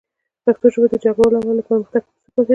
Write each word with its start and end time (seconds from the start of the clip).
پښتو 0.43 0.67
ژبه 0.73 0.87
د 0.91 0.95
جګړو 1.03 1.27
له 1.33 1.37
امله 1.39 1.53
له 1.59 1.63
پرمختګ 1.69 2.01
وروسته 2.03 2.29
پاتې 2.35 2.39
ده 2.43 2.49